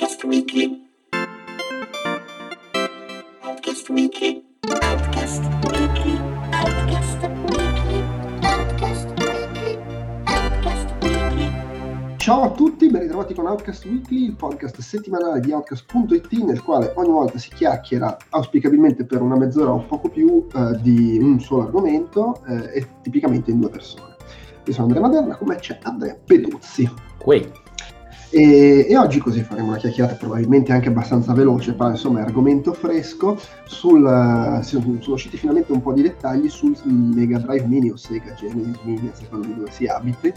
[0.00, 0.88] Outcast Weekly.
[3.42, 4.42] Outcast Weekly.
[4.80, 6.16] Outcast Weekly.
[6.52, 8.06] Outcast Weekly.
[8.40, 9.78] Outcast Weekly.
[10.24, 12.16] Outcast Weekly.
[12.16, 16.92] Ciao a tutti, ben ritrovati con Outcast Weekly, il podcast settimanale di Outcast.it nel quale
[16.96, 21.64] ogni volta si chiacchiera auspicabilmente per una mezz'ora o poco più eh, di un solo
[21.64, 24.16] argomento eh, e tipicamente in due persone.
[24.64, 26.90] Io sono Andrea Maderna, con me c'è Andrea Peduzzi.
[27.18, 27.59] Qui.
[28.32, 32.72] E, e oggi così faremo una chiacchierata probabilmente anche abbastanza veloce, però insomma è argomento
[32.72, 37.96] fresco, sul, eh, sono usciti finalmente un po' di dettagli sul Mega Drive Mini o
[37.96, 40.32] Sega Genesis Mini, a seconda di dove si abiti,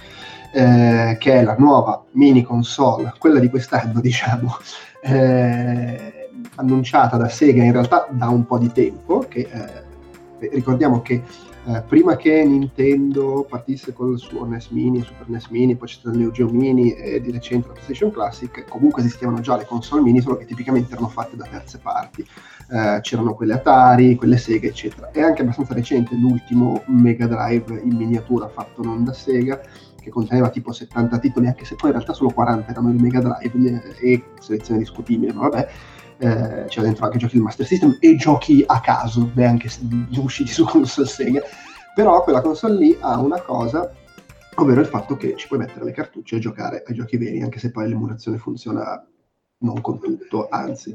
[0.54, 4.58] eh, che è la nuova mini console, quella di quest'anno diciamo,
[5.02, 11.22] eh, annunciata da Sega in realtà da un po' di tempo, che eh, ricordiamo che
[11.66, 15.94] eh, prima che Nintendo partisse con il suo NES Mini, Super NES Mini, poi c'è
[15.96, 19.66] stato il Neo Geo Mini e di recente la PlayStation Classic, comunque esistevano già le
[19.66, 22.28] console mini, solo che tipicamente erano fatte da terze parti.
[22.70, 25.12] Eh, c'erano quelle Atari, quelle Sega, eccetera.
[25.12, 29.62] È anche abbastanza recente l'ultimo Mega Drive in miniatura fatto non da Sega,
[30.02, 33.22] che conteneva tipo 70 titoli, anche se poi in realtà solo 40 erano il Mega
[33.22, 35.70] Drive eh, e selezione discutibile, ma vabbè.
[36.18, 39.82] Eh, c'era dentro anche giochi del Master System e giochi a caso, neanche s-
[40.18, 41.42] usciti su console Sega.
[41.96, 43.92] Però quella console lì ha una cosa,
[44.56, 47.60] ovvero il fatto che ci puoi mettere le cartucce e giocare ai giochi veri, anche
[47.60, 49.06] se poi l'emulazione funziona
[49.60, 50.94] non con tutto, anzi.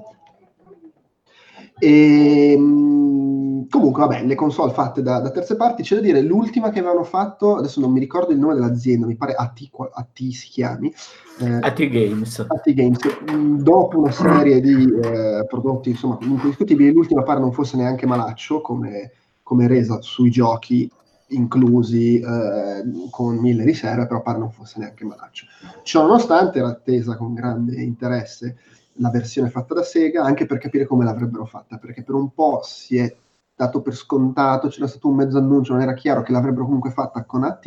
[1.79, 6.71] E, mh, comunque, vabbè, le console fatte da, da terze parti, c'è da dire, l'ultima
[6.71, 10.49] che avevano fatto, adesso non mi ricordo il nome dell'azienda, mi pare AT, AT si
[10.49, 10.93] chiami,
[11.41, 12.39] eh, AT Games.
[12.49, 12.99] AT Games,
[13.31, 18.07] mh, dopo una serie di eh, prodotti, insomma, comunque discutibili, l'ultima pare non fosse neanche
[18.07, 20.91] malaccio come, come resa sui giochi
[21.31, 25.47] inclusi eh, con mille riserve, però pare non fosse neanche malaccio.
[25.83, 28.57] Ciò nonostante era attesa con grande interesse
[28.99, 32.61] la versione fatta da Sega, anche per capire come l'avrebbero fatta, perché per un po'
[32.63, 33.15] si è
[33.55, 37.25] dato per scontato, c'era stato un mezzo annuncio, non era chiaro che l'avrebbero comunque fatta
[37.25, 37.67] con AT,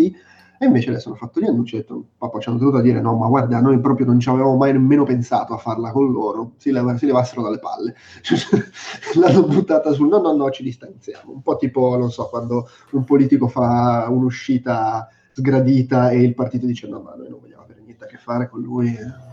[0.61, 3.15] e invece adesso hanno fatto gli annunci e detto, papà ci hanno dovuto dire no,
[3.15, 6.71] ma guarda, noi proprio non ci avevamo mai nemmeno pensato a farla con loro, si,
[6.71, 7.95] leva- si levassero dalle palle.
[9.19, 11.31] L'hanno buttata sul no, no, no, ci distanziamo.
[11.31, 16.87] Un po' tipo, non so, quando un politico fa un'uscita sgradita e il partito dice
[16.87, 18.93] no, ma noi non vogliamo avere niente a che fare con lui.
[18.93, 19.30] eh,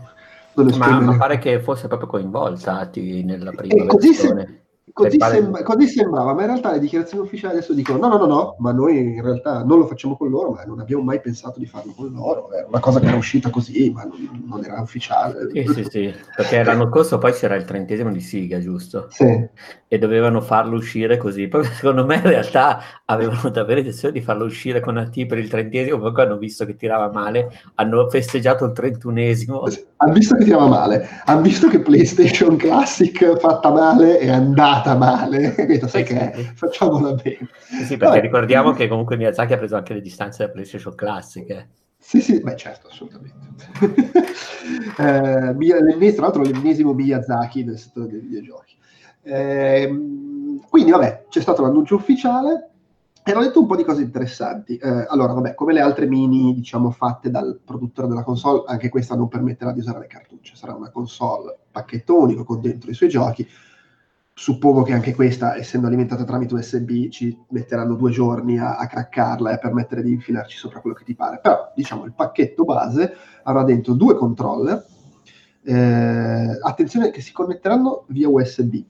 [0.77, 2.89] Ma, ma pare che fosse proprio coinvolta
[3.23, 4.67] nella prima E così.
[4.93, 8.25] Così sembra- così sembrava, ma in realtà le dichiarazioni ufficiali adesso dicono no, no, no,
[8.25, 11.59] no, ma noi in realtà non lo facciamo con loro, ma non abbiamo mai pensato
[11.59, 14.81] di farlo con loro, era una cosa che era uscita così, ma non, non era
[14.81, 15.49] ufficiale.
[15.51, 19.07] Sì, sì, sì, perché l'anno scorso poi c'era il trentesimo di Siga, giusto?
[19.09, 19.47] Sì.
[19.87, 21.47] E dovevano farlo uscire così.
[21.47, 25.49] Poi secondo me in realtà avevano davvero intenzione di farlo uscire con AT per il
[25.49, 29.63] trentesimo, poi hanno visto che tirava male, hanno festeggiato il trentunesimo.
[29.97, 35.55] Hanno visto che tirava male, hanno visto che PlayStation Classic fatta male è andata male,
[35.55, 36.43] e detto, sai Sì, che sì.
[36.55, 37.49] facciamola bene.
[37.59, 38.21] Sì, sì, perché Vabbè.
[38.21, 41.49] ricordiamo che comunque Miyazaki ha preso anche le distanze da PlayStation Classic.
[41.49, 41.67] eh.
[41.97, 43.35] Sì, sì, beh certo, assolutamente.
[44.97, 48.77] eh, Mia- l'ennes- tra l'altro l'ennesimo Miyazaki del settore dei videogiochi.
[49.23, 52.69] Ehm, quindi vabbè, c'è stato l'annuncio ufficiale
[53.23, 54.77] e hanno detto un po' di cose interessanti.
[54.77, 59.15] Eh, allora, vabbè, come le altre mini, diciamo, fatte dal produttore della console, anche questa
[59.15, 60.55] non permetterà di usare le cartucce.
[60.55, 63.47] Sarà una console pacchetto unico con dentro i suoi giochi.
[64.39, 69.51] Suppongo che anche questa, essendo alimentata tramite USB, ci metteranno due giorni a, a craccarla
[69.51, 71.41] e a permettere di infilarci sopra quello che ti pare.
[71.41, 73.13] Però, diciamo, il pacchetto base
[73.43, 74.85] avrà dentro due controller.
[75.61, 78.81] Eh, attenzione che si connetteranno via USB,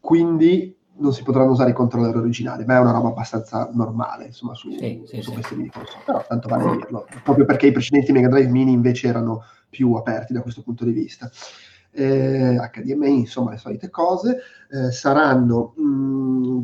[0.00, 4.52] quindi non si potranno usare i controller originali, ma è una roba abbastanza normale, insomma,
[4.52, 5.32] su, Sì, sì, su sì.
[5.32, 6.02] questi mini console.
[6.04, 10.34] Però tanto vale dirlo, proprio perché i precedenti Mega Drive Mini invece erano più aperti
[10.34, 11.30] da questo punto di vista.
[11.94, 14.38] Eh, HDMI, insomma, le solite cose.
[14.70, 16.62] Eh, saranno, mh,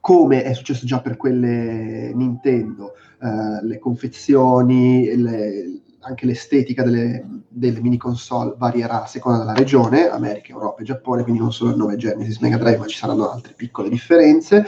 [0.00, 7.80] come è successo già per quelle Nintendo, eh, le confezioni, le- anche l'estetica delle, delle
[7.80, 11.76] mini console varierà a seconda della regione, America, Europa e Giappone, quindi non solo il
[11.76, 14.66] 9 Genesis Mega Drive, ma ci saranno altre piccole differenze.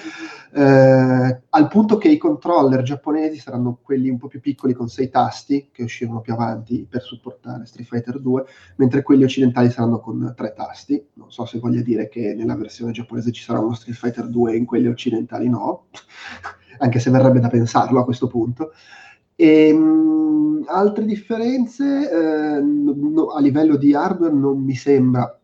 [0.56, 5.08] Eh, al punto che i controller giapponesi saranno quelli un po' più piccoli con sei
[5.08, 8.44] tasti, che uscirono più avanti per supportare Street Fighter 2,
[8.76, 11.04] mentre quelli occidentali saranno con tre tasti.
[11.14, 14.52] Non so se voglia dire che nella versione giapponese ci sarà uno Street Fighter 2
[14.52, 15.86] e in quelli occidentali no,
[16.78, 18.70] anche se verrebbe da pensarlo a questo punto.
[19.36, 25.38] E, mh, altre differenze eh, no- a livello di hardware non mi sembra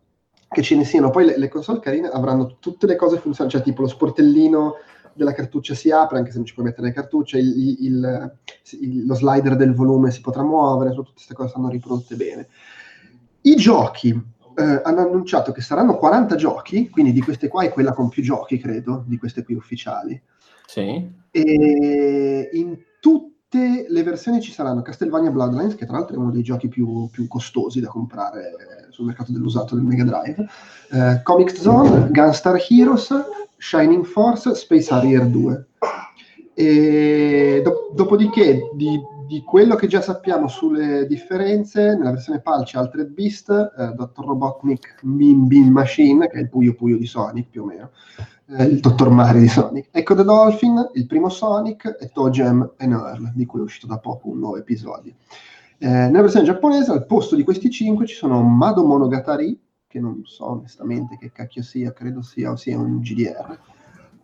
[0.48, 1.10] che ce ne siano.
[1.10, 4.74] Poi le, le console carine avranno tutte le cose funzionali, cioè tipo lo sportellino
[5.12, 8.32] della cartuccia si apre, anche se non ci puoi mettere le cartucce, il- il-
[8.80, 12.48] il- lo slider del volume si potrà muovere, tutte queste cose stanno riprodotte bene.
[13.42, 14.08] I giochi
[14.56, 18.22] eh, hanno annunciato che saranno 40 giochi, quindi di queste qua è quella con più
[18.22, 20.20] giochi, credo, di queste qui ufficiali.
[20.66, 21.10] Sì.
[21.30, 22.76] E in
[23.50, 27.08] tutte le versioni ci saranno Castlevania Bloodlines, che tra l'altro è uno dei giochi più,
[27.10, 30.46] più costosi da comprare eh, sul mercato dell'usato del Mega Drive,
[30.92, 33.12] eh, Comic Zone, Gunstar Heroes,
[33.58, 35.66] Shining Force, Space Harrier 2.
[36.54, 42.78] E do- dopodiché di, di quello che già sappiamo sulle differenze, nella versione PAL c'è
[42.78, 44.26] Altered Beast, eh, Dr.
[44.26, 47.90] Robotnik Min Bean Machine, che è il Puyo Puyo di Sonic più o meno,
[48.58, 52.72] eh, il Dottor Mario di Sonic, Echo the Dolphin, il primo Sonic e Toe Jam
[52.78, 55.14] and Earl, di cui è uscito da poco un nuovo episodio.
[55.78, 60.22] Eh, nella versione giapponese, al posto di questi cinque ci sono Mado Monogatari, che non
[60.24, 63.58] so onestamente che cacchio sia, credo sia, sia un GDR,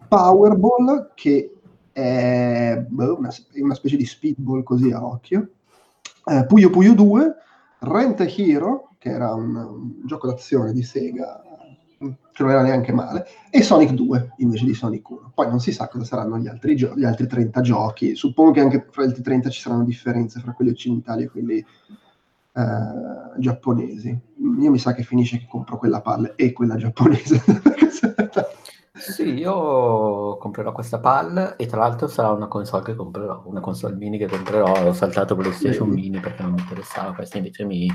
[0.09, 1.53] Powerball, che
[1.93, 5.49] è boh, una, una, specie di speedball così a occhio,
[6.25, 7.35] eh, Puyo Puyo 2,
[7.79, 11.43] Rent Hero, che era un, un, gioco d'azione di Sega
[11.99, 15.33] che non era neanche male, e Sonic 2 invece di Sonic 1.
[15.35, 18.61] Poi non si sa cosa saranno gli altri, gio- gli altri 30 giochi, suppongo che
[18.61, 24.19] anche fra gli altri 30 ci saranno differenze fra quelli occidentali e quelli eh, giapponesi.
[24.61, 27.43] Io mi sa che finisce che compro quella palla e quella giapponese.
[28.97, 33.95] Sì, io comprerò questa PAL e tra l'altro sarà una console che comprerò, una console
[33.95, 34.87] mini che comprerò.
[34.87, 35.89] Ho saltato PlayStation.
[35.89, 37.87] Mini perché non mi interessava, questa invece mi,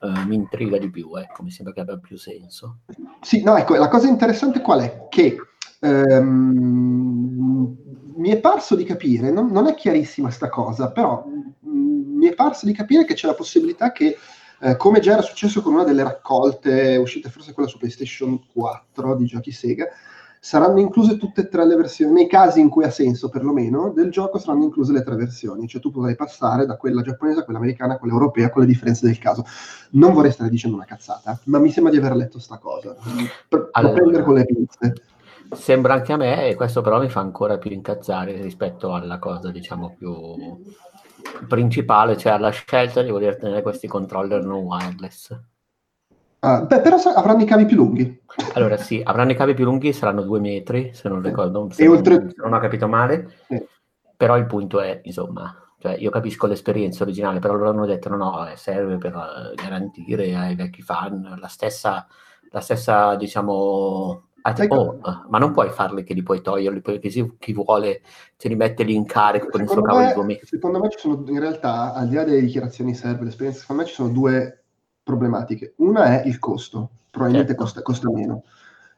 [0.00, 2.78] uh, mi intriga di più, ecco, mi sembra che abbia più senso.
[3.20, 5.06] Sì, no, ecco, la cosa interessante qual è?
[5.10, 5.36] Che
[5.80, 7.76] um,
[8.16, 12.34] mi è parso di capire, non, non è chiarissima sta cosa, però um, mi è
[12.34, 14.16] parso di capire che c'è la possibilità che
[14.60, 19.14] eh, come già era successo con una delle raccolte uscite forse quella su PlayStation 4
[19.14, 19.86] di giochi Sega,
[20.40, 24.10] saranno incluse tutte e tre le versioni, nei casi in cui ha senso perlomeno, del
[24.10, 27.58] gioco saranno incluse le tre versioni, cioè tu potrai passare da quella giapponese a quella
[27.58, 29.44] americana a quella europea con le differenze del caso.
[29.90, 32.94] Non vorrei stare dicendo una cazzata, ma mi sembra di aver letto sta cosa,
[33.48, 34.94] per, allora, prendere con le pinze.
[35.50, 39.50] Sembra anche a me e questo però mi fa ancora più incazzare rispetto alla cosa
[39.50, 40.12] diciamo più
[41.46, 45.38] principale, cioè alla scelta di voler tenere questi controller non wireless.
[46.40, 48.22] Uh, beh, però avranno i cavi più lunghi.
[48.54, 51.96] Allora sì, avranno i cavi più lunghi, saranno due metri, se non ricordo, se, non,
[51.96, 52.32] oltre...
[52.36, 53.34] non ho capito male.
[53.48, 53.66] Sì.
[54.16, 58.16] Però il punto è, insomma, cioè io capisco l'esperienza originale, però loro hanno detto no,
[58.16, 62.06] no, serve per uh, garantire ai vecchi fan la stessa,
[62.50, 64.22] la stessa diciamo...
[64.40, 64.98] Ecco.
[65.02, 68.00] Oh, ma non puoi farli che li puoi toglierli, perché se chi vuole
[68.34, 70.46] te li mette lì in carico con il suo cavo di due metri.
[70.46, 73.88] Secondo me ci sono, in realtà, al di là delle dichiarazioni serve, l'esperienza, secondo me
[73.88, 74.64] ci sono due
[75.08, 75.72] problematiche.
[75.76, 77.62] Una è il costo, probabilmente certo.
[77.62, 78.44] costa, costa, meno.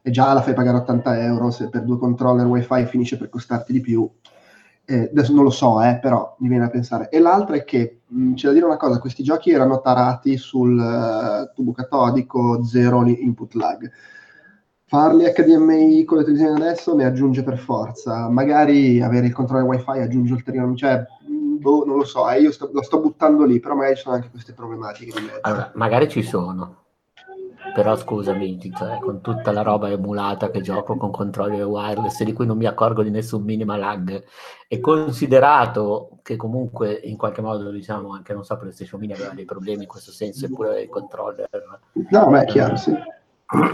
[0.01, 3.71] E già la fai pagare 80 euro, se per due controller wifi finisce per costarti
[3.71, 4.09] di più.
[4.83, 7.07] Eh, adesso non lo so, eh, però mi viene a pensare.
[7.09, 10.77] E l'altra è che, mh, c'è da dire una cosa, questi giochi erano tarati sul
[10.77, 13.89] uh, tubo catodico, zero input lag.
[14.85, 18.27] Farli HDMI con le televisioni adesso ne aggiunge per forza.
[18.27, 21.05] Magari avere il controller wifi aggiunge ulteriormente, cioè
[21.61, 24.15] boh, non lo so, eh, io sto, lo sto buttando lì, però magari ci sono
[24.15, 25.39] anche queste problematiche di mezzo.
[25.41, 26.77] Allora, magari ci sono,
[27.73, 32.47] però scusami, cioè, con tutta la roba emulata che gioco con controller wireless di cui
[32.47, 34.23] non mi accorgo di nessun minima lag
[34.67, 39.45] e considerato che comunque in qualche modo diciamo anche non so PlayStation Mini aveva dei
[39.45, 41.79] problemi in questo senso eppure il controller
[42.09, 42.95] no ma è chiaro sì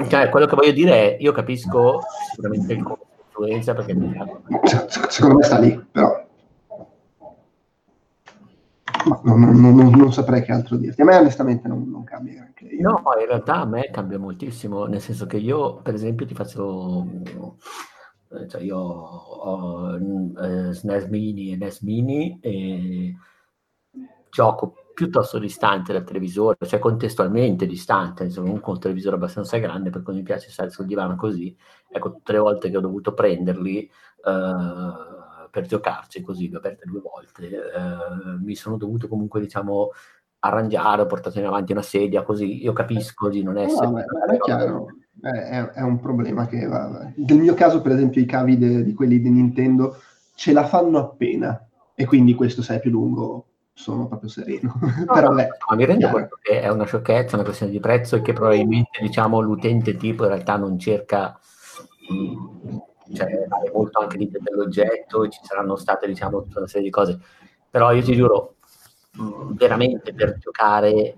[0.09, 1.99] cioè quello che voglio dire è io capisco
[2.31, 2.83] sicuramente il
[3.37, 3.95] influenza perché
[5.09, 6.26] secondo me sta lì però
[9.27, 11.01] non, non, non, non, saprei che altro dirti.
[11.01, 12.89] A me onestamente non, cambia anche io.
[12.89, 17.05] No, in realtà a me cambia moltissimo, nel senso che io, per esempio, ti faccio...
[18.47, 23.15] Cioè io ho eh, SNES Mini e NES Mini e
[24.29, 30.03] gioco piuttosto distante dal televisore, cioè contestualmente distante, insomma, comunque un televisore abbastanza grande per
[30.03, 31.55] cui mi piace stare sul divano così.
[31.89, 33.89] Ecco, tutte le volte che ho dovuto prenderli...
[34.25, 39.91] Eh, per giocarci così, l'ho aperta due volte, eh, mi sono dovuto comunque, diciamo,
[40.39, 42.63] arrangiare, ho portato in avanti una sedia, così.
[42.63, 43.87] Io capisco di non essere...
[43.87, 44.87] No, è chiaro,
[45.21, 47.11] è, è, un problema che va...
[47.15, 49.97] Nel mio caso, per esempio, i cavi de, di quelli di Nintendo
[50.35, 54.73] ce la fanno appena, e quindi questo, sai, più lungo sono proprio sereno.
[54.79, 58.15] No, Però, beh, no, mi rendo conto che è una sciocchezza, una questione di prezzo
[58.15, 61.39] e che probabilmente diciamo, l'utente tipo in realtà non cerca
[62.09, 62.77] mh,
[63.13, 66.91] cioè vale molto anche l'idea dell'oggetto e ci saranno state diciamo tutta una serie di
[66.91, 67.19] cose.
[67.69, 68.55] Però io ti giuro
[69.53, 71.17] veramente per giocare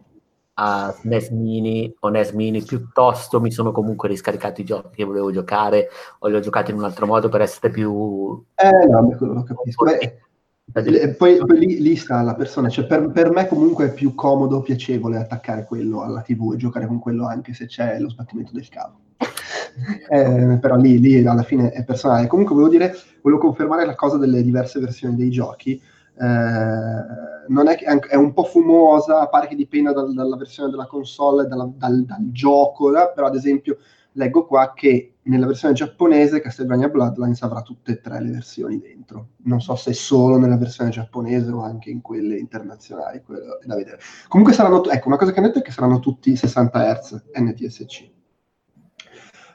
[0.62, 5.32] a NES Mini o NES Mini piuttosto mi sono comunque riscaricato i giochi che volevo
[5.32, 5.90] giocare.
[6.20, 9.86] O li ho giocati in un altro modo per essere più eh no, lo capisco.
[10.72, 14.14] Beh, poi, poi lì, lì sta la persona, cioè per, per me comunque è più
[14.14, 18.52] comodo, piacevole attaccare quello alla TV e giocare con quello anche se c'è lo sbattimento
[18.54, 19.00] del cavo.
[20.10, 22.28] Eh, però lì, lì alla fine è personale.
[22.28, 25.82] Comunque volevo dire, volevo confermare la cosa delle diverse versioni dei giochi.
[26.20, 26.24] Eh,
[27.78, 32.04] è, è un po' fumosa, pare che dipenda dal- dalla versione della console, dalla- dal,
[32.04, 33.78] dal gioco, eh, però ad esempio
[34.14, 39.30] leggo qua che nella versione giapponese Castlevania Bloodlines avrà tutte e tre le versioni dentro.
[39.44, 43.76] Non so se solo nella versione giapponese o anche in quelle internazionali, quello è da
[43.76, 44.00] vedere.
[44.28, 48.10] Comunque saranno, ecco, una cosa che hanno detto è che saranno tutti 60 Hz NTSC.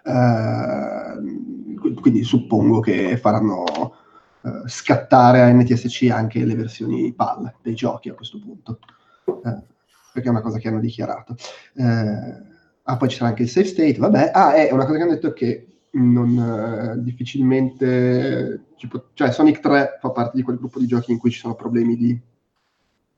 [0.05, 3.65] Eh, quindi suppongo che faranno
[4.43, 8.79] eh, scattare a NTSC anche le versioni PAL dei giochi a questo punto,
[9.27, 9.63] Eh,
[10.13, 11.35] perché è una cosa che hanno dichiarato.
[11.75, 12.43] Eh,
[12.83, 14.31] ah, poi ci sarà anche il save state, vabbè.
[14.35, 16.37] Ah, è una cosa che hanno detto che non
[16.99, 21.19] eh, difficilmente ci può- cioè Sonic 3 fa parte di quel gruppo di giochi in
[21.19, 22.21] cui ci sono problemi di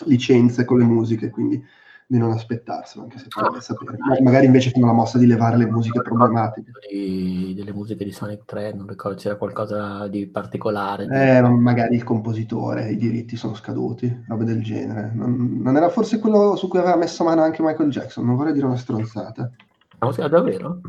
[0.05, 1.63] licenze con le musiche, quindi
[2.09, 3.97] di non aspettarselo, anche se potrebbe sapere.
[3.99, 6.71] Ma- magari invece fanno la mossa di levare le musiche problematiche.
[6.89, 11.05] Di- delle musiche di Sonic 3, non ricordo, c'era qualcosa di particolare.
[11.05, 15.11] Eh, ma magari il compositore, i diritti sono scaduti, robe del genere.
[15.15, 18.53] Non, non era forse quello su cui aveva messo mano anche Michael Jackson, non vorrei
[18.53, 19.51] dire una stronzata.
[19.99, 20.81] La musica davvero?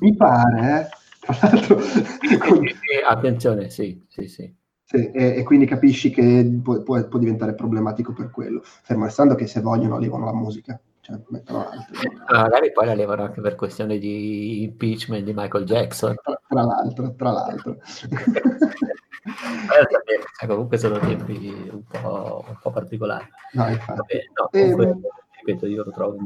[0.00, 1.00] Mi pare, eh.
[1.20, 1.78] Tra l'altro,
[3.08, 4.52] attenzione, sì, sì, sì.
[4.92, 8.60] Sì, e, e quindi capisci che può, può- può diventare problematico per quello.
[8.62, 11.64] Fermo restando che se vogliono levano la musica, cioè mettono.
[12.26, 16.14] Ah, Magari poi la levano anche per questione di impeachment di Michael Jackson.
[16.22, 17.76] Tra, tra l'altro, tra l'altro.
[19.22, 23.24] Cioè, comunque sono tempi un po', un po' particolari.
[23.52, 23.98] No, infatti.
[23.98, 26.16] Vabbè, no, Ehm, comunque, ripeto, io lo trovo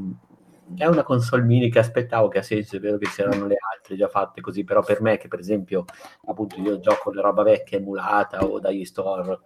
[0.76, 3.96] è una console mini che aspettavo che ha senso, è vero che c'erano le altre
[3.96, 5.85] già fatte così, però per me che per esempio
[6.26, 9.38] appunto io gioco le roba vecchia emulata o dagli store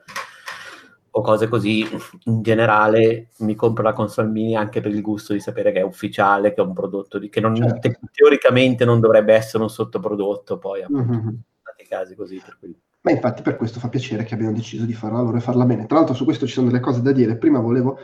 [1.13, 1.85] o cose così,
[2.27, 5.83] in generale mi compro la console mini anche per il gusto di sapere che è
[5.83, 7.79] ufficiale, che è un prodotto di- che non- Certo.
[7.81, 11.29] te- teoricamente non dovrebbe essere un sottoprodotto, poi appunto Mhm.
[11.29, 14.85] in tanti casi così, per cui Ma infatti per questo fa piacere che abbiano deciso
[14.85, 15.87] di farla loro e farla bene.
[15.87, 17.39] Tra l'altro su questo ci sono delle cose da dire.
[17.39, 17.99] Prima volevo,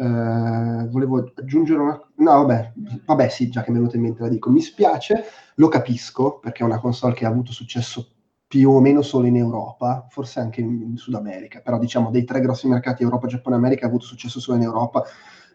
[0.00, 2.00] eh, volevo aggiungere una...
[2.16, 2.72] No, vabbè,
[3.04, 4.48] vabbè, sì, già che mi è venuta in mente la dico.
[4.48, 5.24] Mi spiace,
[5.56, 8.08] lo capisco, perché è una console che ha avuto successo
[8.46, 12.40] più o meno solo in Europa, forse anche in, Sud America, però diciamo dei tre
[12.40, 15.04] grossi mercati Europa, Giappone America ha avuto successo solo in Europa,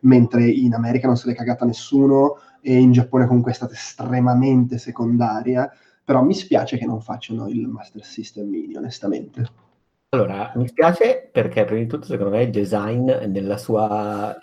[0.02, 4.78] mentre in America non se l'è cagata nessuno e in Giappone comunque è stata estremamente
[4.78, 5.70] secondaria
[6.06, 9.50] però mi spiace che non facciano il Master System Mini, onestamente.
[10.16, 14.34] Allora, mi spiace perché prima di tutto secondo me il design nella sua...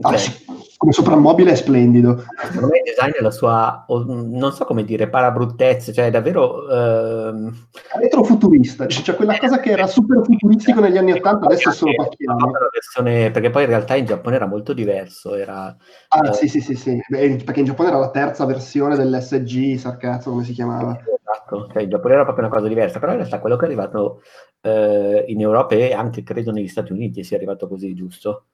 [0.00, 0.44] cioè, sì,
[0.76, 2.22] come soprammobile è splendido.
[2.36, 3.84] secondo me il design nella sua...
[3.88, 6.68] o- non so come dire, parabruttezza, cioè davvero...
[6.70, 7.68] ehm,
[7.98, 12.50] Retrofuturista, cioè quella cosa che era super futuristico negli anni 80, adesso è solo pacchiano.
[12.50, 15.74] la versione, perché poi in realtà in Giappone era molto diverso, era...
[16.08, 19.76] Ah, eh, sì, sì, sì, sì, Beh, perché in Giappone era la terza versione dell'SG,
[19.76, 20.96] sarcazzo, come si chiamava.
[20.98, 23.66] Esatto, cioè il Giappone era proprio una cosa diversa, però in realtà quello che è
[23.66, 24.22] arrivato
[24.60, 28.46] eh, in Europa e anche credo negli Stati Uniti sia arrivato così, giusto?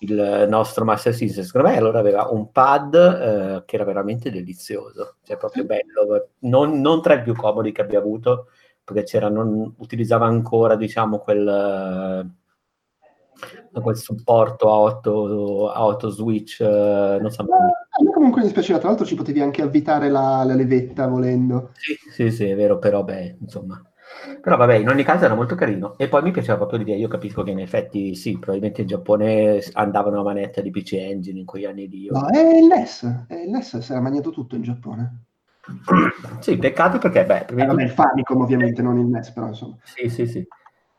[0.00, 5.16] Il nostro Master System, secondo me, allora aveva un pad eh, che era veramente delizioso,
[5.22, 8.48] cioè proprio bello, non, non tra i più comodi che abbia avuto,
[8.84, 11.48] perché c'era, non utilizzava ancora, diciamo, quel,
[13.72, 18.40] eh, quel supporto a 8, a 8 switch, eh, non so, Ma A me comunque
[18.40, 21.70] mi dispiaceva, tra l'altro ci potevi anche avvitare la, la levetta volendo.
[21.74, 23.82] Sì, sì, sì, è vero, però beh, insomma.
[24.40, 25.96] Però vabbè, in ogni caso era molto carino.
[25.98, 29.62] E poi mi piaceva proprio l'idea, io capisco che in effetti sì, probabilmente in Giappone
[29.72, 32.08] andavano a manetta di PC Engine in quegli anni di...
[32.10, 35.24] No, è il NES, è il NES si era mangiato tutto in Giappone.
[36.40, 39.48] Sì, peccato perché, beh, Eh, prima di vabbè, il Famicom ovviamente, non il NES, però
[39.48, 39.76] insomma.
[39.82, 40.46] Sì, sì, sì.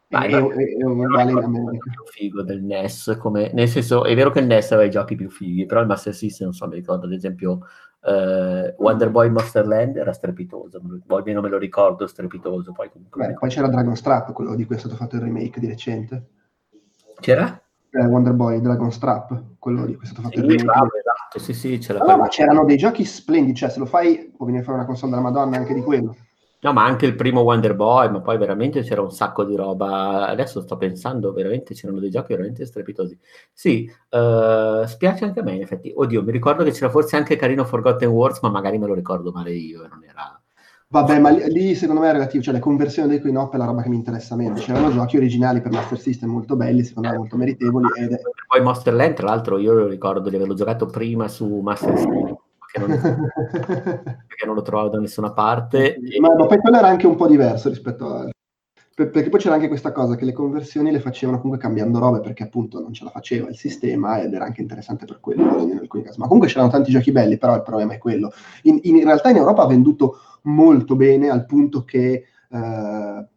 [0.09, 1.89] Ma È, è, è- è uguale in America.
[1.91, 5.15] più figo del NES, come, nel senso, è vero che il NES aveva i giochi
[5.15, 7.59] più fighi, però il Master System, non so, mi ricordo ad esempio
[8.77, 13.25] Wonder Boy Monster Land era strepitoso, o almeno me lo ricordo strepitoso, poi comunque...
[13.27, 16.27] Beh, poi c'era Dragon Strap, quello di cui è stato fatto il remake di recente.
[17.19, 17.59] C'era?
[17.89, 20.65] Eh, Wonder Boy Dragon Strap, quello di cui è stato fatto il Sì, remake.
[20.65, 23.79] bravo, esatto, sì, sì, ce No, l'ha no, ma c'erano dei giochi splendidi, cioè se
[23.79, 26.15] lo fai può venire fuori una console della Madonna anche di quello.
[26.65, 30.25] No, ma anche il primo Wonder Boy, ma poi veramente c'era un sacco di roba.
[30.25, 33.15] Adesso sto pensando, veramente c'erano dei giochi veramente strepitosi.
[33.53, 35.93] Sì, eh, spiace anche a me, in effetti.
[35.95, 39.31] Oddio, mi ricordo che c'era forse anche carino Forgotten Wars, ma magari me lo ricordo
[39.31, 40.41] male io e non era...
[40.87, 43.65] Vabbè, ma lì, secondo me è relativo, cioè le conversioni dei coin op è la
[43.65, 44.55] roba che mi interessa meno.
[44.55, 48.19] C'erano giochi originali per Master System molto belli, secondo me molto meritevoli, ed.
[48.47, 52.34] Poi Monster Land, tra l'altro, io lo ricordo di averlo giocato prima su Master System,
[52.75, 53.31] perché non,
[54.27, 55.95] perché non lo trovavo da nessuna parte.
[55.95, 58.29] e- ma, ma poi quello era anche un po' diverso rispetto a...
[58.95, 62.21] Per- perché poi c'era anche questa cosa che le conversioni le facevano comunque cambiando robe
[62.21, 65.77] perché appunto non ce la faceva il sistema ed era anche interessante per quello in
[65.77, 66.19] alcuni casi.
[66.19, 68.31] Ma comunque c'erano tanti giochi belli, però il problema è quello.
[68.63, 73.27] In, in realtà in Europa ha venduto molto bene al punto che eh,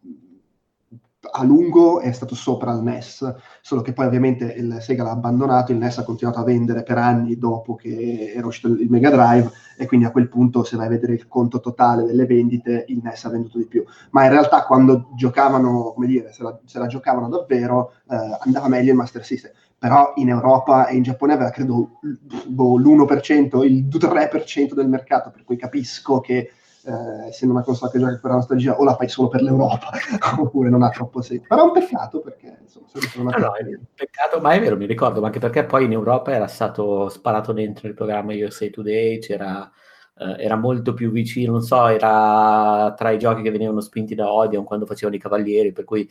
[1.31, 5.71] a lungo è stato sopra il NES, solo che poi ovviamente il Sega l'ha abbandonato,
[5.71, 9.51] il NES ha continuato a vendere per anni dopo che era uscito il Mega Drive
[9.77, 12.99] e quindi a quel punto se vai a vedere il conto totale delle vendite il
[13.01, 16.79] NES ha venduto di più, ma in realtà quando giocavano, come dire, se la, se
[16.79, 21.33] la giocavano davvero eh, andava meglio il Master System, però in Europa e in Giappone
[21.33, 21.99] aveva credo
[22.45, 26.51] boh, l'1%, il 3% del mercato, per cui capisco che
[26.85, 29.89] eh, essendo una console che gioca per la nostalgia, o la fai solo per l'Europa,
[30.39, 31.45] oppure non ha troppo senso.
[31.47, 34.77] Però è un peccato perché insomma, una no, no, è un peccato, ma è vero,
[34.77, 38.69] mi ricordo, ma anche perché poi in Europa era stato sparato dentro il programma USA
[38.69, 39.71] Today, c'era
[40.19, 44.31] eh, era molto più vicino, non so, era tra i giochi che venivano spinti da
[44.31, 46.09] Odeon quando facevano i cavalieri, per cui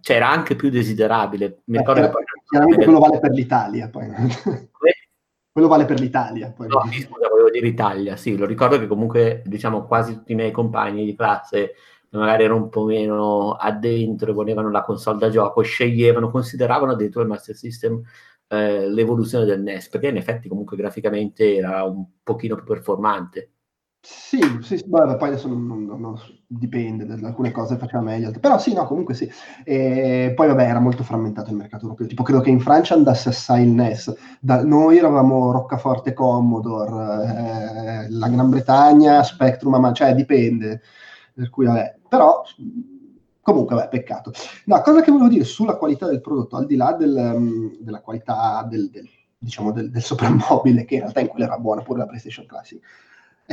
[0.00, 1.62] cioè, era anche più desiderabile.
[1.64, 2.24] Mi ricordo eh, che poi...
[2.48, 4.06] Chiaramente quello vale per l'Italia, poi.
[5.56, 6.52] Quello vale per l'Italia.
[6.54, 6.68] Poi.
[6.68, 10.34] No, sì, scusa, volevo dire Italia, sì, lo ricordo che comunque, diciamo, quasi tutti i
[10.34, 11.72] miei compagni di classe,
[12.10, 17.24] magari erano un po' meno addentro e volevano la console da gioco, sceglievano, consideravano addirittura
[17.24, 18.02] il Master System
[18.48, 23.52] eh, l'evoluzione del NES, perché in effetti comunque graficamente era un pochino più performante.
[24.08, 26.14] Sì, sì, beh, poi adesso non, non, non,
[26.46, 29.28] dipende, alcune cose faceva meglio, però sì, no, comunque sì.
[29.64, 33.30] E poi vabbè, era molto frammentato il mercato europeo, tipo credo che in Francia andasse
[33.30, 40.14] assai il NES, da, noi eravamo Roccaforte Commodore, eh, la Gran Bretagna, Spectrum, ma cioè
[40.14, 40.82] dipende,
[41.34, 42.42] per cui vabbè, però
[43.42, 44.30] comunque vabbè, peccato.
[44.66, 48.02] No, cosa che volevo dire sulla qualità del prodotto, al di là del, um, della
[48.02, 51.98] qualità del, del diciamo del, del soprammobile, che in realtà in quello era buona pure
[51.98, 52.80] la PlayStation Classic,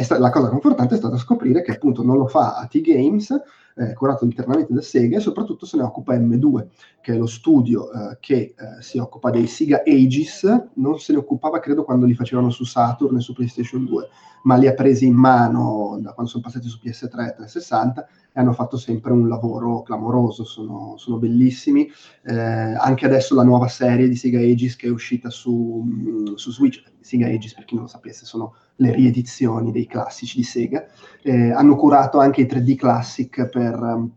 [0.01, 3.41] sta- la cosa confortante è stata scoprire che appunto non lo fa a T-Games,
[3.75, 6.67] eh, curato internamente da Sega, e soprattutto se ne occupa M2,
[7.01, 11.19] che è lo studio eh, che eh, si occupa dei Sega Aegis, non se ne
[11.19, 14.09] occupava credo quando li facevano su Saturn e su PlayStation 2,
[14.43, 18.39] ma li ha presi in mano da quando sono passati su PS3 e 360 e
[18.39, 21.89] hanno fatto sempre un lavoro clamoroso, sono, sono bellissimi.
[22.23, 26.51] Eh, anche adesso la nuova serie di Sega Aegis che è uscita su, mm, su
[26.51, 30.85] Switch, Sega Aegis per chi non lo sapesse sono le riedizioni dei classici di Sega,
[31.21, 33.79] eh, hanno curato anche i 3D Classic per...
[33.81, 34.11] Uh,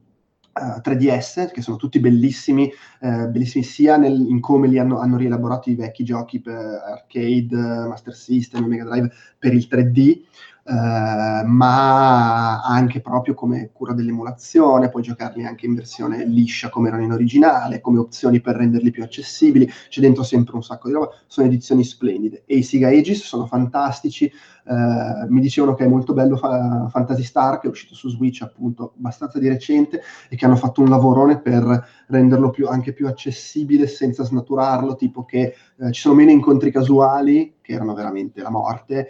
[0.57, 5.69] 3DS, che sono tutti bellissimi, uh, bellissimi sia nel, in come li hanno, hanno, rielaborato
[5.69, 7.55] i vecchi giochi per arcade,
[7.87, 10.23] Master System, Mega Drive per il 3D,
[10.69, 17.05] Uh, ma anche proprio come cura dell'emulazione, puoi giocarli anche in versione liscia come erano
[17.05, 21.11] in originale, come opzioni per renderli più accessibili, c'è dentro sempre un sacco di roba,
[21.29, 22.43] sono edizioni splendide.
[22.47, 24.29] E i Siga Aegis sono fantastici,
[24.65, 28.43] uh, mi dicevano che è molto bello fa- Fantasy Star che è uscito su Switch
[28.43, 33.07] appunto abbastanza di recente e che hanno fatto un lavorone per renderlo più, anche più
[33.07, 38.51] accessibile senza snaturarlo, tipo che uh, ci sono meno incontri casuali che erano veramente la
[38.51, 39.09] morte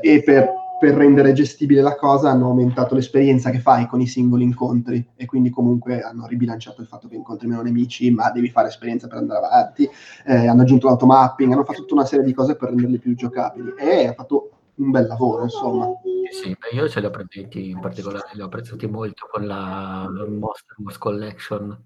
[0.00, 4.44] e per per rendere gestibile la cosa hanno aumentato l'esperienza che fai con i singoli
[4.44, 8.68] incontri e quindi comunque hanno ribilanciato il fatto che incontri meno nemici ma devi fare
[8.68, 9.88] esperienza per andare avanti,
[10.26, 13.74] eh, hanno aggiunto l'automapping, hanno fatto tutta una serie di cose per renderli più giocabili
[13.76, 15.88] e ha fatto un bel lavoro insomma.
[16.30, 20.76] Sì, io ce li ho apprezzati in particolare, li ho apprezzati molto con la Monster
[20.78, 21.84] Wars Collection,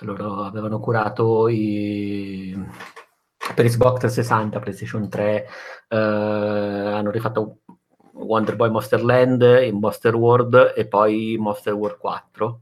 [0.00, 2.56] loro avevano curato i
[3.54, 5.46] per Xbox 360, PlayStation 3,
[5.88, 7.60] eh, hanno rifatto
[8.18, 12.60] Wonder Boy Monster Land, in Monster World e poi Monster World 4.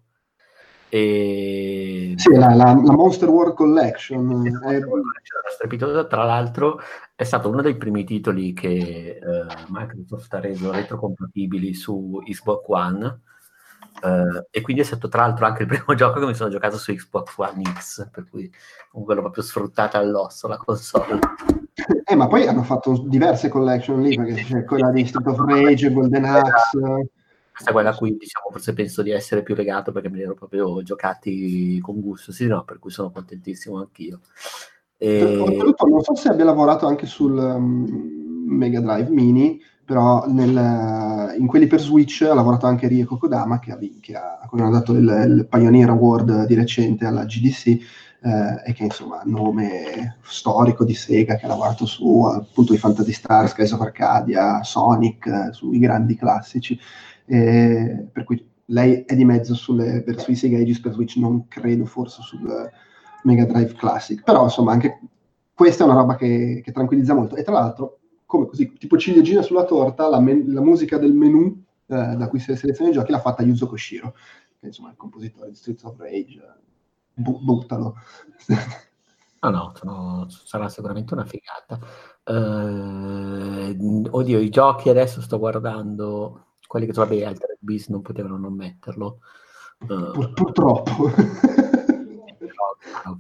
[0.89, 2.15] E...
[2.17, 4.47] Sì, la, la, la, Monster World Collection.
[4.65, 4.81] È...
[5.53, 6.81] Strepitosa, tra l'altro
[7.15, 13.21] è stato uno dei primi titoli che uh, Microsoft ha reso retrocompatibili su Xbox One.
[14.03, 16.77] Uh, e quindi è stato tra l'altro anche il primo gioco che mi sono giocato
[16.77, 18.53] su Xbox One X, per cui
[18.91, 21.19] comunque l'ho proprio sfruttata all'osso la console.
[22.05, 25.93] Eh, ma poi hanno fatto diverse collection lì, perché c'è quella di Street of Rage,
[25.93, 27.11] Golden Axe.
[27.53, 30.23] Questa è quella a cui diciamo, forse penso di essere più legato perché me li
[30.25, 32.31] ero proprio giocati con gusto.
[32.33, 34.21] Sì, no, per cui sono contentissimo anch'io.
[34.99, 35.39] E...
[35.39, 41.47] Oltretutto, non so se abbia lavorato anche sul um, Mega Drive Mini, però nel, in
[41.47, 44.71] quelli per Switch ha lavorato anche Rie Kokodama, che ha, che ha, a cui hanno
[44.71, 47.79] dato il, il Pioneer Award di recente alla GDC
[48.23, 53.13] eh, e che insomma nome storico di Sega che ha lavorato su appunto i Fantasy
[53.13, 56.79] Star, Skies of Arcadia, Sonic, eh, sui grandi classici,
[57.27, 61.47] eh, per cui lei è di mezzo sulle, per, sui Sega Aegis per Switch, non
[61.49, 62.71] credo forse sul
[63.23, 65.01] Mega Drive Classic, però insomma anche
[65.55, 67.37] questa è una roba che, che tranquillizza molto.
[67.37, 71.65] E tra l'altro come così, tipo ciliegina sulla torta, la, men- la musica del menu
[71.87, 74.15] eh, da cui si seleziona i giochi l'ha fatta Yuzo Koshiro,
[74.59, 76.41] che insomma è il compositore di Streets of Rage,
[77.17, 77.95] bu- buttalo.
[79.41, 81.79] No, no, sono- sarà sicuramente una figata.
[82.25, 83.77] Eh,
[84.11, 89.19] oddio, i giochi adesso sto guardando, quelli che vabbè, Altered Beast non potevano non metterlo.
[89.83, 91.11] Eh, Pur- purtroppo.
[92.39, 93.17] però.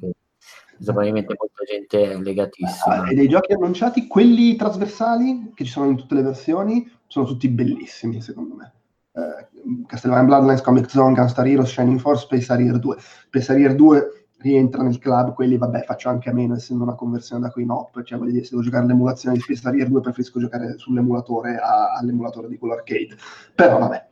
[0.85, 3.03] Probabilmente molta gente è legatissima.
[3.03, 7.25] Ah, e dei giochi annunciati, quelli trasversali che ci sono in tutte le versioni, sono
[7.25, 8.73] tutti bellissimi secondo me.
[9.16, 12.96] Eh, Castlevania Bloodlines, Comic Zone, Gunstar Heroes, Shining Force, Space Harrier 2.
[12.98, 17.40] Space Harrier 2 rientra nel club, quelli vabbè faccio anche a meno essendo una conversione
[17.42, 20.38] da Queen Op, cioè voglio dire se devo giocare l'emulazione di Space Harrier 2 preferisco
[20.38, 23.16] giocare sull'emulatore a- all'emulatore di quello arcade.
[23.55, 24.07] Però vabbè,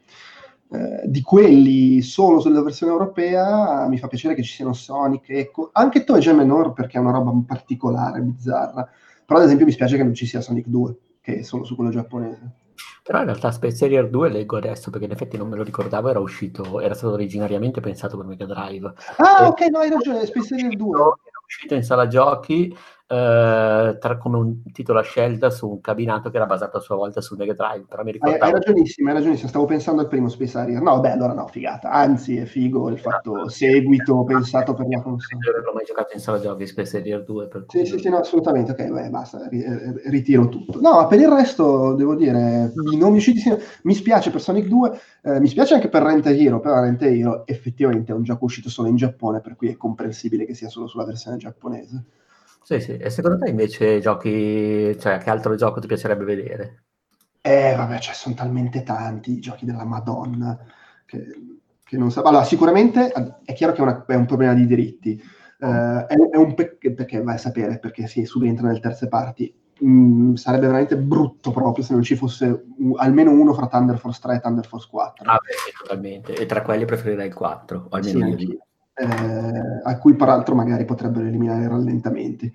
[0.70, 5.68] eh, di quelli solo sulla versione europea mi fa piacere che ci siano Sonic, Echo,
[5.72, 8.88] anche Toy Jam Menor perché è una roba particolare, bizzarra.
[9.26, 11.74] Però ad esempio mi spiace che non ci sia Sonic 2, che è solo su
[11.74, 12.63] quello giapponese.
[13.06, 16.08] Però in realtà Space Harrier 2 leggo adesso perché in effetti non me lo ricordavo,
[16.08, 18.92] era uscito, era stato originariamente pensato per Mega Drive.
[19.18, 20.98] Ah, Eh, ok, no, hai ragione, Space Harrier 2.
[20.98, 22.74] Era uscito in sala giochi
[23.06, 26.96] eh, tra- come un titolo a scelta su un cabinato che era basato a sua
[26.96, 30.08] volta sul Mega Drive, però mi Hai, ricordavo hai ragionissimo, hai ragionissimo, stavo pensando al
[30.08, 30.80] primo Space Harrier.
[30.80, 31.90] No, beh, allora no, figata.
[31.90, 35.40] Anzi, è figo il fatto seguito pensato per la console.
[35.42, 38.08] non averlo mai giocato in sala giochi Space Harrier 2 per Sì, cui- sì, sì,
[38.08, 38.70] no, assolutamente.
[38.72, 40.80] Ok, beh, basta, ri- eh, ritiro tutto.
[40.80, 43.42] No, ma per il resto, devo dire, i nomi usciti,
[43.82, 47.46] mi spiace per Sonic 2, eh, mi spiace anche per Rent Hero, però Rent Hero
[47.46, 50.86] effettivamente è un gioco uscito solo in Giappone, per cui è comprensibile che sia solo
[50.86, 52.04] sulla versione giapponese.
[52.64, 52.96] Sì, sì.
[52.96, 56.84] E secondo te invece giochi, cioè che altro gioco ti piacerebbe vedere?
[57.40, 60.58] Eh, vabbè, cioè, sono talmente tanti i giochi della Madonna
[61.04, 61.26] che,
[61.84, 62.22] che non so.
[62.22, 63.12] Allora, sicuramente
[63.44, 65.20] è chiaro che è, una- è un problema di diritti.
[65.58, 69.54] Eh, è, è un peccato perché vai a sapere perché si subentra nelle terze parti.
[69.84, 74.20] Mm, sarebbe veramente brutto proprio se non ci fosse un- almeno uno fra Thunder Force
[74.22, 75.30] 3 e Thunder Force 4.
[75.30, 76.34] Ah, beh, sì, totalmente.
[76.34, 78.66] E tra quelli preferirei il 4, o Sì, almeno io.
[78.96, 82.52] Eh, a cui peraltro magari potrebbero eliminare i rallentamenti.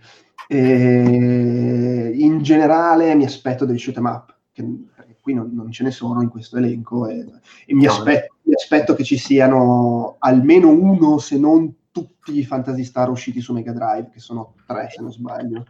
[0.47, 4.63] E in generale mi aspetto dei shoot 'em up, che,
[4.95, 7.25] perché qui non, non ce ne sono in questo elenco, e,
[7.65, 7.91] e mi, No.
[7.91, 13.41] aspetto, mi aspetto che ci siano almeno uno, se non tutti i Fantasy Star usciti
[13.41, 15.65] su Mega Drive, che sono tre se non sbaglio.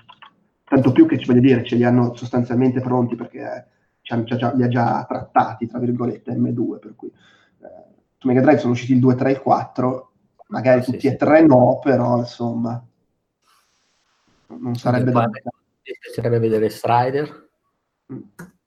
[0.63, 3.67] Tanto più che ci voglio dire, ce li hanno sostanzialmente pronti perché
[4.01, 8.41] ci hanno già- li ha già trattati, tra virgolette, M2, per cui eh, su Mega
[8.41, 10.09] Drive sono usciti il 2, 3 e il 4,
[10.49, 11.13] magari Sì, tutti sì.
[11.13, 12.83] e tre no, però insomma
[14.47, 15.27] non sarebbe da...
[15.27, 17.49] Mi piacerebbe vedere Strider.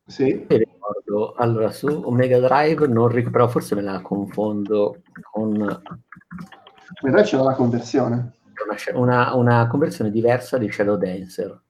[0.06, 5.52] Sì, Mi ricordo, allora su Mega Drive non ric- però forse me la confondo con
[5.52, 5.80] Mega
[7.00, 8.32] Drive c'era la conversione.
[8.94, 11.60] una, una- conversione diversa di Shadow Dancer.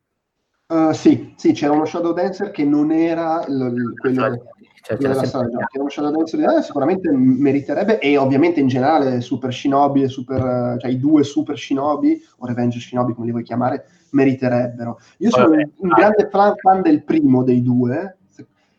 [0.67, 4.52] Uh, sì, sì, c'era uno Shadow Dancer che non era il- il- quello,
[4.83, 9.53] Cioè, della giochi, era uno Shadow Dancer eh, sicuramente meriterebbe e ovviamente in generale Super
[9.53, 13.87] Shinobi e Super, cioè i due Super Shinobi o Revenge Shinobi come li vuoi chiamare
[14.11, 14.99] meriterebbero.
[15.19, 18.17] Io sono Vabbè, un, un grande fan, fan del primo dei due,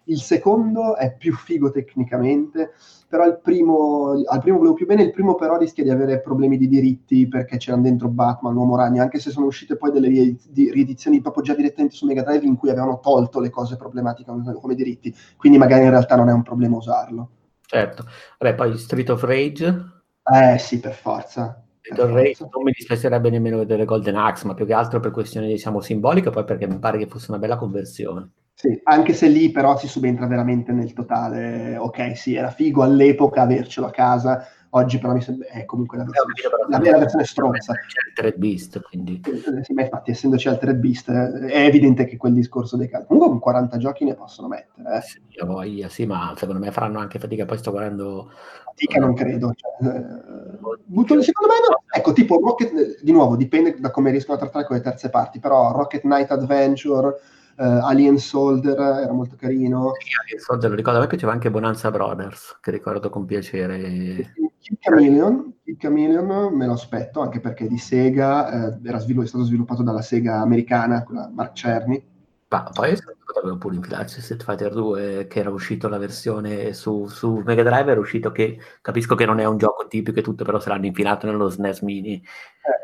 [0.05, 2.73] il secondo è più figo tecnicamente,
[3.07, 6.57] però il primo, al primo volevo più bene, il primo però rischia di avere problemi
[6.57, 10.35] di diritti perché c'erano dentro Batman, Uomo Ragno, anche se sono uscite poi delle rie-
[10.49, 14.31] di- riedizioni proprio già direttamente su Mega Drive in cui avevano tolto le cose problematiche
[14.59, 17.29] come, diritti, quindi magari in realtà non è un problema usarlo.
[17.65, 18.05] Certo.
[18.39, 19.91] Vabbè, poi Street of Rage.
[20.23, 21.63] Eh sì, per forza.
[21.95, 25.81] Rage non mi dispiacerebbe nemmeno vedere Golden Axe, ma più che altro per questioni diciamo
[25.81, 28.31] simboliche, poi perché mi pare che fosse una bella conversione.
[28.55, 33.41] Sì, anche se lì però si subentra veramente nel totale, ok, sì, era figo all'epoca
[33.41, 36.79] avercelo a casa, oggi però mi sembra, è comunque la Eh, ho versione, però la
[36.79, 37.73] vera versione stronza.
[37.73, 42.05] C'è il 3 Beast, quindi Eh, Sì, ma infatti, essendoci Altered Beast, eh, è evidente
[42.05, 43.07] che quel discorso dei casi.
[43.07, 45.01] Comunque con 40 giochi ne possono mettere, eh.
[45.01, 47.45] sì, voglia, sì, ma secondo me faranno anche fatica.
[47.45, 48.31] Poi sto guardando
[48.65, 49.51] Fatica non credo.
[49.53, 51.83] Cioè, eh, butto- secondo me, no.
[51.91, 55.09] ecco, tipo Rocket, eh, di nuovo, dipende da come riescono a trattare con le terze
[55.09, 57.15] parti, però Rocket Knight Adventure,
[57.57, 59.91] eh, Alien Soldier era molto carino.
[59.99, 64.33] Sì, so, te lo ricordo, a me piaceva anche Bonanza Brothers, che ricordo con piacere.
[64.59, 69.27] Kid Chameleon, Kid Chameleon me lo aspetto anche perché di Sega eh, era svilu- è
[69.27, 72.11] stato sviluppato dalla Sega americana, quella Mark Cerny.
[72.53, 77.41] Ma poi potrebbero pure infilarci Street Fighter 2, che era uscito la versione su, su
[77.43, 80.59] Mega Drive, era uscito che capisco che non è un gioco tipico e tutto, però
[80.59, 82.23] se l'hanno infilato nello SNES Mini.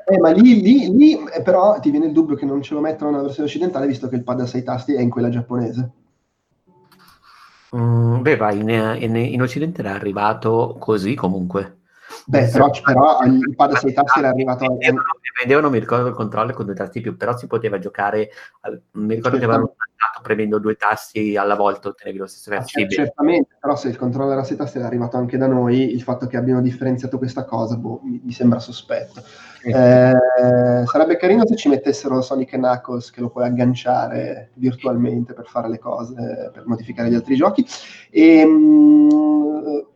[0.05, 2.79] Eh, ma lì, lì- lì, eh, però ti viene il dubbio che non ce lo
[2.79, 5.91] mettono nella versione occidentale visto che il pad a 6 tasti è in quella giapponese.
[7.75, 11.78] Mm, beh, vai, in, in, in Occidente era arrivato così comunque.
[12.29, 14.77] Beh, però, però il pad a 6 tasti era arrivato a...
[15.39, 18.29] Vendevano, mi ricordo il controllo con due tasti più, però si poteva giocare.
[18.91, 22.89] Mi ricordo che avevano tagliato premendo due tasti alla volta ottenevi lo stesso Ah, beh,
[22.89, 26.37] certamente, però se il controllo della seta è arrivato anche da noi, il fatto che
[26.37, 29.23] abbiano differenziato questa cosa boh, mi, mi sembra sospetto.
[29.63, 30.13] Eh,
[30.85, 35.67] sarebbe carino se ci mettessero Sonic e Knuckles che lo puoi agganciare virtualmente per fare
[35.67, 37.65] le cose, per modificare gli altri giochi.
[38.11, 39.87] E, mh,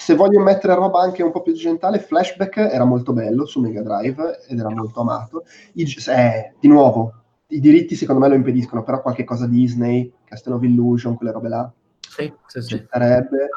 [0.00, 3.82] se voglio mettere roba anche un po' più occidentale, Flashback era molto bello su Mega
[3.82, 5.44] Drive ed era molto amato.
[5.74, 7.12] I eh, di nuovo,
[7.48, 11.48] i diritti secondo me lo impediscono, però qualche cosa Disney, Castle of Illusion, quelle robe
[11.48, 12.86] là, Sì, sì, sì.
[12.88, 13.48] sarebbe.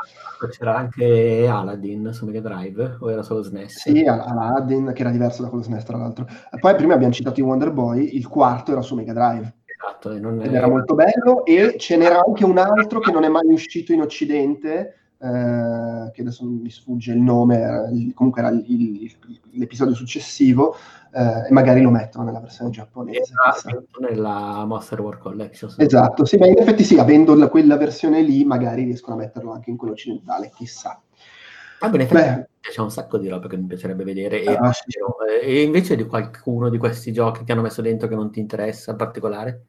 [0.51, 3.79] C'era anche Aladdin su Mega Drive o era solo SNES?
[3.79, 6.27] Sì, Al- Aladdin, che era diverso da quello SNES tra l'altro.
[6.59, 9.53] Poi prima abbiamo citato i Wonder Boy, il quarto era su Mega Drive.
[9.65, 13.23] Esatto, e non ed era molto bello e ce n'era anche un altro che non
[13.23, 18.65] è mai uscito in Occidente eh, che adesso mi sfugge il nome comunque era il-
[18.67, 19.17] il-
[19.53, 20.75] l'episodio successivo
[21.13, 25.73] eh, e magari lo mettono nella versione giapponese appunto nella Monster War Collection.
[25.77, 29.51] esatto sì, beh, in effetti sì avendo la- quella versione lì magari riescono a metterlo
[29.51, 31.01] anche in quello occidentale chissà
[31.79, 32.47] Va bene, Beh.
[32.61, 34.41] c'è un sacco di roba che mi piacerebbe vedere.
[34.41, 34.83] E, Ah, sì.
[35.41, 38.91] e invece di qualcuno di questi giochi che hanno messo dentro che non ti interessa
[38.91, 39.65] in particolare?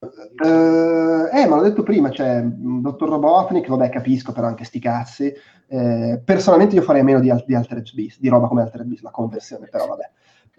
[0.00, 4.78] Eh, eh, ma l'ho detto prima, c'è mh, Dottor Robotnik, vabbè, capisco, però anche sti
[4.78, 5.32] cazzi.
[5.66, 9.10] Eh, personalmente io farei meno di, di Altered Beast, di roba come Altered Beast, la
[9.10, 10.10] conversione, però vabbè.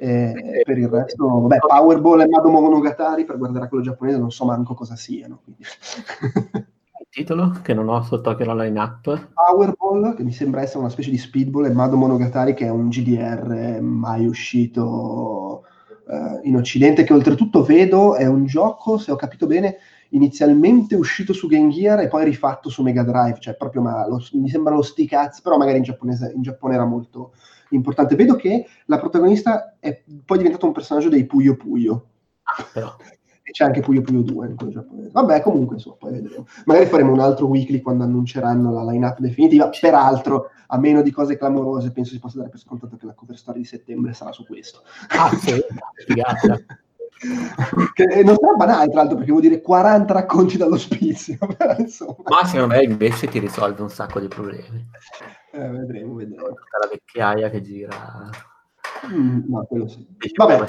[0.02, 4.32] Eh, per il resto, vabbè, Powerball e Mado Monogatari, per guardare a quello giapponese, non
[4.32, 5.41] so manco cosa siano.
[5.58, 9.30] Il titolo che non ho sott'occhio la line-up.
[9.34, 12.89] Powerball, che mi sembra essere una specie di speedball, e Mado Monogatari, che è un
[12.89, 15.63] GDR mai uscito
[16.09, 19.77] eh, in Occidente, che oltretutto vedo è un gioco, se ho capito bene,
[20.09, 24.23] inizialmente uscito su Game Gear e poi rifatto su Mega Drive, cioè proprio ma lo-
[24.33, 27.33] mi sembra lo sti cazzi, però magari in, giapponese, in Giappone era molto
[27.69, 28.15] importante.
[28.15, 32.05] Vedo che la protagonista è poi diventato un personaggio dei Puyo Puyo.
[32.43, 32.95] Ah, però.
[33.49, 35.09] E c'è anche Puyo Puyo 2 in quello giapponese.
[35.12, 36.45] Vabbè, comunque, insomma, poi vedremo.
[36.65, 39.71] Magari faremo un altro weekly quando annunceranno la line-up definitiva.
[39.81, 43.35] Peraltro, a meno di cose clamorose, penso si possa dare per scontato che la cover
[43.35, 44.83] story di settembre sarà su questo.
[45.17, 45.59] Ah, sì,
[46.05, 46.59] figata.
[47.95, 51.39] che non sarà banale, tra l'altro, perché vuol dire 40 racconti dall'ospizio.
[51.57, 54.85] però, insomma, Ma secondo me invece ti risolve un sacco di problemi.
[55.53, 56.49] eh, vedremo, vedremo.
[56.49, 58.29] Tutta la vecchiaia che gira.
[59.12, 60.07] Mm, no, quello sì.
[60.35, 60.67] Vabbè,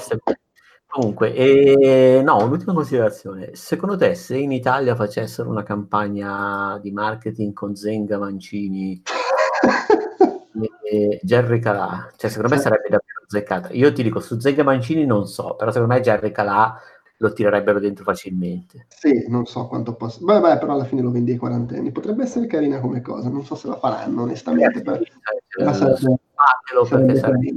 [0.91, 3.51] Comunque, eh, no, un'ultima considerazione.
[3.55, 9.01] Secondo te, se in Italia facessero una campagna di marketing con Zenga Mancini
[10.83, 12.63] e Jerry Calà, cioè secondo me Sì.
[12.63, 13.69] sarebbe davvero azzeccata.
[13.71, 16.77] Io ti dico, su Zenga Mancini non so, però secondo me Jerry Calà
[17.17, 18.87] lo tirerebbero dentro facilmente.
[18.89, 20.19] sì, non so quanto possa.
[20.25, 21.91] Beh, però alla fine lo vendi ai quarantenni.
[21.91, 23.29] Potrebbe essere carina come cosa.
[23.29, 24.81] Non so se la faranno, onestamente.
[24.81, 27.53] per- Eh, sarebbe- fatelo perché sarebbe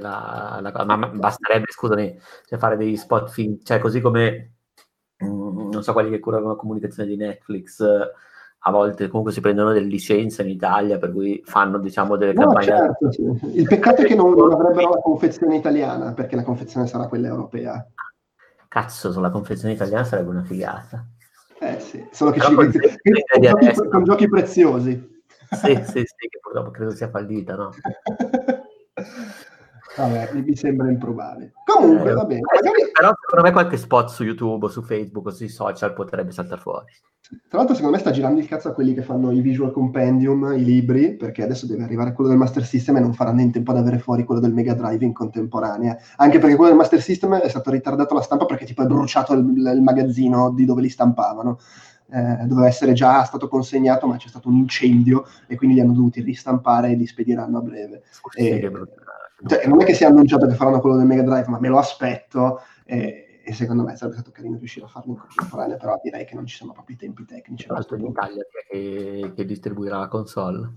[0.00, 4.52] la, la- ma, basterebbe, scusami, cioè fare degli spot film, cioè così come
[5.24, 7.84] mm, non so quelli che curano la comunicazione di Netflix,
[8.64, 12.42] a volte comunque si prendono delle licenze in Italia, per cui fanno diciamo delle No,
[12.44, 12.66] campagne.
[12.66, 13.22] certo, sì.
[13.54, 17.26] Il peccato è che non, non avrebbero la confezione italiana, perché la confezione sarà quella
[17.28, 17.84] europea.
[18.68, 21.04] Cazzo, sulla confezione italiana sarebbe una figata.
[21.58, 23.88] Eh sì, solo che Però ci con- giochi, adesso.
[23.88, 25.20] con giochi preziosi.
[25.50, 27.70] Sì, sì, sì, che purtroppo credo sia fallita, no?
[29.96, 31.52] Vabbè, mi sembra improbabile.
[31.64, 32.40] Comunque, Eh, va bene.
[32.40, 35.92] eh, Magari, Però secondo me qualche spot su YouTube o su Facebook o sui social
[35.92, 36.86] potrebbe saltare fuori.
[37.48, 40.52] tra l'altro, secondo me sta girando il cazzo a quelli che fanno i visual compendium,
[40.54, 43.70] i libri, perché adesso deve arrivare quello del Master System e non faranno in tempo
[43.70, 45.96] ad avere fuori quello del Mega Drive in contemporanea.
[46.16, 49.32] Anche perché quello del Master System è stato ritardato la stampa perché tipo è bruciato
[49.34, 51.58] il, il magazzino di dove li stampavano.
[52.14, 55.94] Eh, doveva essere già stato consegnato, ma c'è stato un incendio e quindi li hanno
[55.94, 58.02] dovuti ristampare e li spediranno a breve.
[58.30, 59.01] Che brutta-
[59.46, 61.78] Cioè, non è che sia annunciato che faranno quello del Mega Drive, ma me lo
[61.78, 66.24] aspetto e, e secondo me sarebbe stato carino riuscire a farlo in contemporanea, però direi
[66.24, 67.66] che non ci sono proprio i tempi tecnici.
[67.68, 68.06] l'altro in.
[68.06, 70.70] Italia chi è che, che distribuirà la console.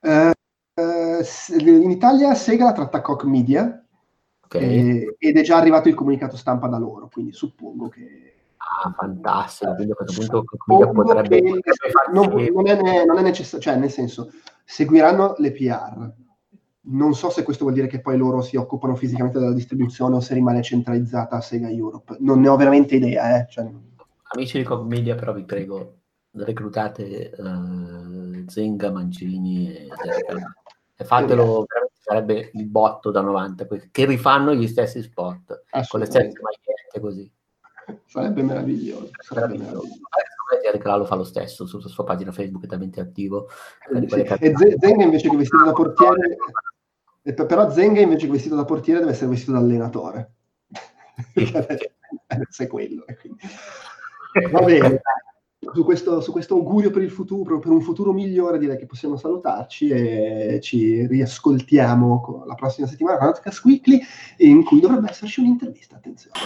[0.00, 0.32] Eh,
[0.74, 1.24] eh,
[1.58, 3.82] in Italia Sega la tratta Koch Media
[4.48, 4.54] Ok.
[4.54, 8.32] eh, ed è già arrivato il comunicato stampa da loro, quindi suppongo che...
[8.56, 9.74] Ah, fantastico.
[9.74, 13.76] Quindi a questo punto Comica suppongo potrebbe, potrebbe non, non è, non è necessario, cioè
[13.76, 14.30] nel senso,
[14.64, 16.12] seguiranno le PR.
[16.80, 20.20] Non so se questo vuol dire che poi loro si occupano fisicamente della distribuzione o
[20.20, 22.16] se rimane centralizzata a Sega Europe.
[22.20, 23.46] Non ne ho veramente idea, eh.
[23.50, 23.68] cioè,
[24.34, 25.96] Amici di Cog Media, però vi prego,
[26.32, 29.88] reclutate eh, Zenga, Mancini e
[31.00, 36.06] e fatelo, sarebbe il botto da 90, que- che rifanno gli stessi spot, con le
[36.06, 37.32] stesse magliette così.
[38.06, 39.10] Sarebbe meraviglioso.
[39.20, 39.86] Sarebbe Meraviglioso.
[39.86, 40.00] meraviglioso.
[40.48, 43.48] Secondo me Jerry Calà lo fa lo stesso, sulla sua pagina Facebook è talmente attivo.
[44.08, 46.36] Sì, che- E Zenga invece che vestito da portiere,
[47.22, 50.32] e pe- però Zenga invece che vestito da portiere deve essere vestito da allenatore.
[52.28, 53.04] Adesso- se è quello.
[53.06, 53.40] e quindi-
[54.50, 55.00] Va bene,
[55.74, 59.16] su questo, su questo augurio per il futuro, per un futuro migliore, direi che possiamo
[59.16, 63.34] salutarci e ci riascoltiamo la prossima settimana con
[63.64, 64.00] Weekly,
[64.38, 65.96] in cui dovrebbe esserci un'intervista.
[65.96, 66.36] Attenzione.